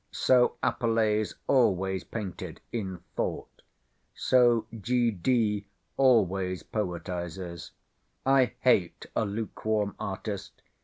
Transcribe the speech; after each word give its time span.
So 0.09 0.55
Apelles 0.63 1.35
always 1.45 2.03
painted—in 2.03 3.03
thought. 3.15 3.61
So 4.15 4.65
G.D. 4.81 5.67
always 5.95 6.63
poetises. 6.63 7.69
I 8.25 8.53
hate 8.61 9.05
a 9.15 9.25
lukewarm 9.25 9.95
artist. 9.99 10.63